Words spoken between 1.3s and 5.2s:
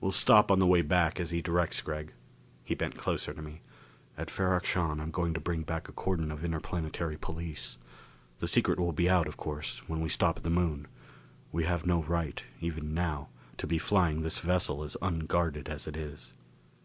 he directs, Gregg." He bent closer to me. "At Ferrok Shahn I'm